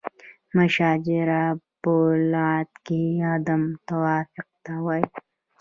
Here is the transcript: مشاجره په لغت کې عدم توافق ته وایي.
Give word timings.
مشاجره 0.57 1.43
په 1.81 1.93
لغت 2.31 2.69
کې 2.85 3.01
عدم 3.31 3.63
توافق 3.87 4.47
ته 4.63 4.73
وایي. 4.85 5.05